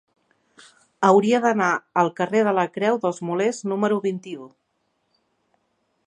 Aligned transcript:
Hauria 1.09 1.41
d'anar 1.43 1.67
al 2.03 2.09
carrer 2.19 2.41
de 2.47 2.53
la 2.59 2.65
Creu 2.77 2.97
dels 3.03 3.21
Molers 3.29 3.59
número 3.73 3.99
vint-i-u. 4.07 4.49